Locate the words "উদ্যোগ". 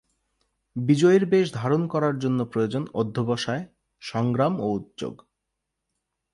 4.71-5.15